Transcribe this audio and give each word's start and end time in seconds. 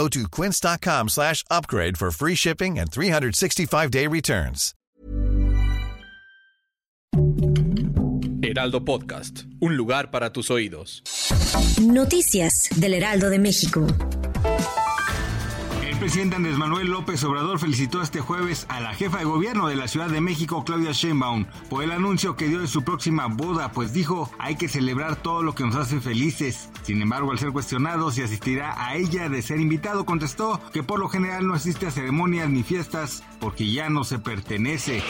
Go 0.00 0.08
to 0.08 0.26
quince.com 0.30 1.08
slash 1.10 1.44
upgrade 1.50 1.98
for 1.98 2.10
free 2.10 2.34
shipping 2.34 2.78
and 2.78 2.90
365-day 2.90 4.06
returns. 4.06 4.72
Heraldo 8.42 8.82
Podcast, 8.86 9.44
un 9.60 9.76
lugar 9.76 10.10
para 10.10 10.32
tus 10.32 10.50
oídos. 10.50 11.02
Noticias 11.82 12.70
del 12.76 12.94
Heraldo 12.94 13.28
de 13.28 13.38
México. 13.38 13.86
Presidente 16.00 16.36
Andrés 16.36 16.56
Manuel 16.56 16.88
López 16.88 17.22
Obrador 17.24 17.58
felicitó 17.58 18.00
este 18.00 18.20
jueves 18.20 18.64
a 18.70 18.80
la 18.80 18.94
jefa 18.94 19.18
de 19.18 19.26
gobierno 19.26 19.68
de 19.68 19.76
la 19.76 19.86
Ciudad 19.86 20.08
de 20.08 20.22
México, 20.22 20.64
Claudia 20.64 20.92
Sheinbaum, 20.92 21.44
por 21.68 21.84
el 21.84 21.92
anuncio 21.92 22.36
que 22.36 22.48
dio 22.48 22.60
de 22.60 22.68
su 22.68 22.82
próxima 22.82 23.26
boda, 23.26 23.70
pues 23.72 23.92
dijo, 23.92 24.30
hay 24.38 24.56
que 24.56 24.66
celebrar 24.66 25.16
todo 25.16 25.42
lo 25.42 25.54
que 25.54 25.62
nos 25.62 25.76
hace 25.76 26.00
felices. 26.00 26.70
Sin 26.84 27.02
embargo, 27.02 27.32
al 27.32 27.38
ser 27.38 27.52
cuestionado 27.52 28.10
si 28.10 28.22
asistirá 28.22 28.82
a 28.82 28.96
ella 28.96 29.28
de 29.28 29.42
ser 29.42 29.60
invitado, 29.60 30.06
contestó 30.06 30.58
que 30.72 30.82
por 30.82 30.98
lo 30.98 31.10
general 31.10 31.46
no 31.46 31.52
asiste 31.52 31.86
a 31.86 31.90
ceremonias 31.90 32.48
ni 32.48 32.62
fiestas 32.62 33.22
porque 33.38 33.70
ya 33.70 33.90
no 33.90 34.02
se 34.02 34.18
pertenece. 34.18 35.02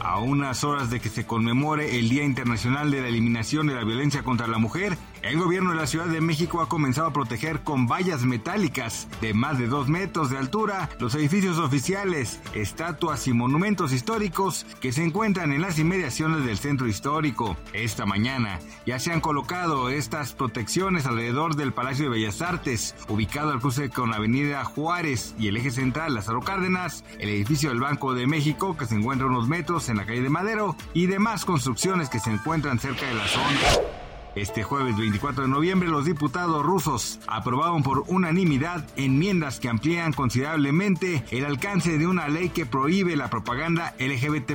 A 0.00 0.18
unas 0.18 0.64
horas 0.64 0.90
de 0.90 1.00
que 1.00 1.08
se 1.08 1.24
conmemore 1.24 1.98
el 1.98 2.10
Día 2.10 2.24
Internacional 2.24 2.90
de 2.90 3.00
la 3.00 3.08
Eliminación 3.08 3.66
de 3.66 3.74
la 3.74 3.84
Violencia 3.84 4.22
contra 4.22 4.46
la 4.46 4.58
Mujer, 4.58 4.98
el 5.22 5.38
gobierno 5.38 5.70
de 5.70 5.76
la 5.76 5.86
Ciudad 5.86 6.04
de 6.04 6.20
México 6.20 6.60
ha 6.60 6.68
comenzado 6.68 7.06
a 7.06 7.12
proteger 7.14 7.62
con 7.62 7.86
vallas 7.86 8.24
metálicas 8.24 9.08
de 9.22 9.32
más 9.32 9.58
de 9.58 9.66
dos 9.66 9.88
metros 9.94 10.28
de 10.28 10.38
altura 10.38 10.90
los 10.98 11.14
edificios 11.14 11.58
oficiales, 11.58 12.40
estatuas 12.52 13.28
y 13.28 13.32
monumentos 13.32 13.92
históricos 13.92 14.66
que 14.80 14.90
se 14.90 15.04
encuentran 15.04 15.52
en 15.52 15.62
las 15.62 15.78
inmediaciones 15.78 16.44
del 16.44 16.58
centro 16.58 16.88
histórico. 16.88 17.56
Esta 17.72 18.04
mañana 18.04 18.58
ya 18.86 18.98
se 18.98 19.12
han 19.12 19.20
colocado 19.20 19.90
estas 19.90 20.32
protecciones 20.32 21.06
alrededor 21.06 21.54
del 21.54 21.72
Palacio 21.72 22.06
de 22.06 22.10
Bellas 22.10 22.42
Artes, 22.42 22.96
ubicado 23.08 23.52
al 23.52 23.60
cruce 23.60 23.88
con 23.88 24.10
la 24.10 24.16
Avenida 24.16 24.64
Juárez 24.64 25.36
y 25.38 25.46
el 25.46 25.58
eje 25.58 25.70
central 25.70 26.14
Lázaro 26.14 26.40
Cárdenas, 26.40 27.04
el 27.20 27.28
edificio 27.28 27.68
del 27.68 27.78
Banco 27.78 28.14
de 28.14 28.26
México 28.26 28.76
que 28.76 28.86
se 28.86 28.96
encuentra 28.96 29.28
unos 29.28 29.46
metros 29.46 29.88
en 29.88 29.98
la 29.98 30.06
calle 30.06 30.22
de 30.22 30.28
Madero 30.28 30.74
y 30.92 31.06
demás 31.06 31.44
construcciones 31.44 32.10
que 32.10 32.18
se 32.18 32.32
encuentran 32.32 32.80
cerca 32.80 33.06
de 33.06 33.14
la 33.14 33.28
zona. 33.28 34.03
Este 34.34 34.64
jueves 34.64 34.96
24 34.96 35.44
de 35.44 35.48
noviembre 35.48 35.88
los 35.88 36.06
diputados 36.06 36.64
rusos 36.64 37.20
aprobaron 37.28 37.84
por 37.84 38.02
unanimidad 38.08 38.84
enmiendas 38.96 39.60
que 39.60 39.68
amplían 39.68 40.12
considerablemente 40.12 41.24
el 41.30 41.44
alcance 41.44 41.98
de 41.98 42.08
una 42.08 42.28
ley 42.28 42.48
que 42.48 42.66
prohíbe 42.66 43.14
la 43.14 43.30
propaganda 43.30 43.94
LGBT 44.00 44.50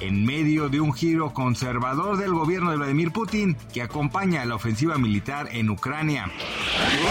en 0.00 0.26
medio 0.26 0.68
de 0.68 0.80
un 0.80 0.92
giro 0.92 1.32
conservador 1.32 2.18
del 2.18 2.34
gobierno 2.34 2.70
de 2.70 2.76
Vladimir 2.76 3.10
Putin 3.10 3.56
que 3.72 3.80
acompaña 3.80 4.44
la 4.44 4.54
ofensiva 4.54 4.98
militar 4.98 5.48
en 5.50 5.70
Ucrania. 5.70 6.30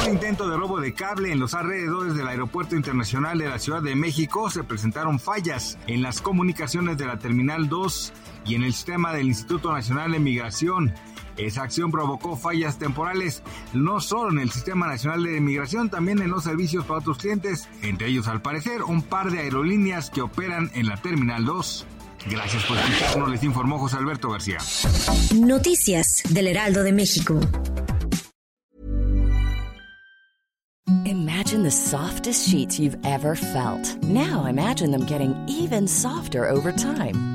Un 0.06 0.14
intento 0.14 0.48
de 0.48 0.58
robo 0.58 0.80
de 0.80 0.94
cable 0.94 1.32
en 1.32 1.40
los 1.40 1.56
alrededores 1.56 2.16
del 2.16 2.28
Aeropuerto 2.28 2.76
Internacional 2.76 3.40
de 3.40 3.50
la 3.50 3.58
Ciudad 3.58 3.82
de 3.82 3.96
México 3.96 4.52
se 4.52 4.64
presentaron 4.64 5.20
fallas 5.20 5.80
en 5.88 6.04
las 6.04 6.22
comunicaciones 6.22 7.00
de 7.00 7.08
la 7.08 7.18
Terminal 7.18 7.68
2 7.68 8.14
y 8.46 8.56
en 8.56 8.64
el 8.64 8.74
sistema 8.74 9.14
del 9.14 9.28
Instituto 9.28 9.72
Nacional 9.72 10.12
de 10.12 10.20
Migración. 10.20 10.94
Esa 11.38 11.64
acción 11.64 11.92
provocó 11.92 12.38
fallas 12.38 12.80
temporales 12.80 13.44
no 13.74 14.00
solo 14.00 14.32
en 14.32 14.40
el 14.40 14.52
Sistema 14.52 14.88
Nacional 14.88 15.24
de 15.24 15.42
Migración, 15.42 15.90
también 15.90 16.22
en 16.22 16.32
los 16.32 16.44
servicios 16.46 16.86
para 16.86 17.00
otros 17.00 17.18
clientes, 17.18 17.68
entre 17.82 18.08
ellos 18.08 18.28
al 18.28 18.42
parecer 18.42 18.84
un 18.84 19.02
par 19.02 19.32
de 19.32 19.40
aerolíneas 19.40 20.10
que 20.10 20.22
operan 20.22 20.72
en 20.76 20.88
la 20.88 20.98
Terminal 20.98 21.44
2. 21.44 21.88
Gracias 22.28 22.64
por 22.64 22.78
escucharnos, 22.78 23.30
les 23.30 23.44
informó 23.44 23.78
José 23.78 23.98
Alberto 23.98 24.30
García. 24.30 24.58
Noticias 25.36 26.24
del 26.30 26.48
Heraldo 26.48 26.84
de 26.84 26.94
México. 26.94 27.40
Imagine 31.06 31.64
the 31.64 31.72
softest 31.72 32.48
sheets 32.50 32.80
you've 32.80 32.98
ever 33.06 33.36
felt. 33.36 34.04
Now 34.04 34.46
imagine 34.46 34.92
them 34.92 35.06
getting 35.06 35.36
even 35.48 35.88
softer 35.88 36.50
over 36.50 36.72
time. 36.72 37.35